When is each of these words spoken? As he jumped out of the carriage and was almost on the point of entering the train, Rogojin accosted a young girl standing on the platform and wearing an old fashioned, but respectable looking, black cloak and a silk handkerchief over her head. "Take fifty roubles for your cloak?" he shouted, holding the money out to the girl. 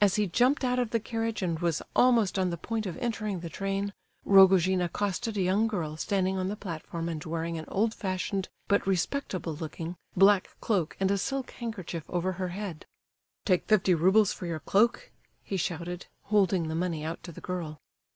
As 0.00 0.14
he 0.14 0.28
jumped 0.28 0.62
out 0.62 0.78
of 0.78 0.90
the 0.90 1.00
carriage 1.00 1.42
and 1.42 1.58
was 1.58 1.82
almost 1.96 2.38
on 2.38 2.50
the 2.50 2.56
point 2.56 2.86
of 2.86 2.96
entering 2.98 3.40
the 3.40 3.48
train, 3.48 3.92
Rogojin 4.24 4.80
accosted 4.80 5.36
a 5.36 5.42
young 5.42 5.66
girl 5.66 5.96
standing 5.96 6.38
on 6.38 6.46
the 6.46 6.54
platform 6.54 7.08
and 7.08 7.24
wearing 7.24 7.58
an 7.58 7.64
old 7.66 7.92
fashioned, 7.92 8.48
but 8.68 8.86
respectable 8.86 9.52
looking, 9.52 9.96
black 10.16 10.54
cloak 10.60 10.96
and 11.00 11.10
a 11.10 11.18
silk 11.18 11.50
handkerchief 11.50 12.04
over 12.08 12.34
her 12.34 12.50
head. 12.50 12.86
"Take 13.44 13.66
fifty 13.66 13.94
roubles 13.96 14.32
for 14.32 14.46
your 14.46 14.60
cloak?" 14.60 15.10
he 15.42 15.56
shouted, 15.56 16.06
holding 16.26 16.68
the 16.68 16.76
money 16.76 17.04
out 17.04 17.24
to 17.24 17.32
the 17.32 17.40
girl. 17.40 17.80